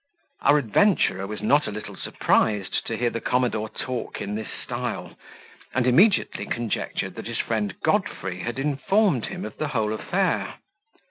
[0.41, 5.15] Our adventurer was not a little surprised to hear the commodore talk in this style;
[5.75, 10.55] and immediately conjectured that his friend Godfrey had informed him of the whole affair.